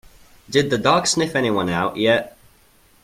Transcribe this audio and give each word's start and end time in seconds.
Did 0.49 0.71
the 0.71 0.79
dog 0.79 1.05
sniff 1.05 1.35
anyone 1.35 1.69
out 1.69 1.95
yet? 1.95 2.35